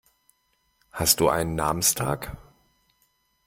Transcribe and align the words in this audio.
Hast 0.91 1.19
du 1.19 1.29
einen 1.29 1.53
Namenstag? 1.53 2.35